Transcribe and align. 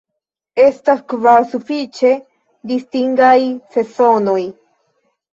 Estas 0.61 1.01
kvar 1.11 1.43
sufiĉe 1.51 2.13
distingaj 2.71 3.35
sezonoj. 3.75 4.39